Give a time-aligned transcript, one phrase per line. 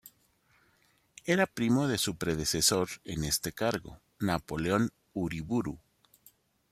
[1.25, 5.77] Era primo de su predecesor en este cargo, Napoleón Uriburu.